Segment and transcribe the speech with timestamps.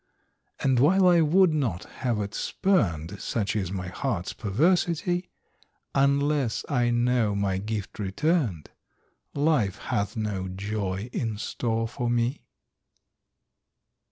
[0.61, 5.29] And while I would not have it spurned, Such is my heart's perversity,
[5.93, 8.71] Unless I know my gift returned,
[9.35, 12.41] Life hath no joy in store for me.